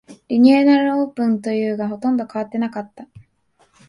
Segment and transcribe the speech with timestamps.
[0.29, 3.07] リニューアルオープンというが、ほとんど変わってなかった